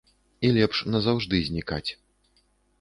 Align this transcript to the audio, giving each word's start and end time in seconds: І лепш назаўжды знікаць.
І 0.47 0.49
лепш 0.55 0.81
назаўжды 0.95 1.43
знікаць. 1.53 1.85